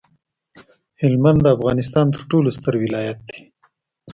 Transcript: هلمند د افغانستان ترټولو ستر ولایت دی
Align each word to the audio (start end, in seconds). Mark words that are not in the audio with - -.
هلمند 1.01 1.39
د 1.43 1.47
افغانستان 1.57 2.05
ترټولو 2.15 2.49
ستر 2.57 2.73
ولایت 2.83 3.19
دی 3.29 3.39